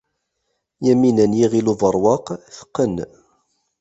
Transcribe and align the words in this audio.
Yamina 0.85 1.25
n 1.29 1.33
Yiɣil 1.39 1.67
Ubeṛwaq 1.73 2.25
teqqen. 2.55 2.95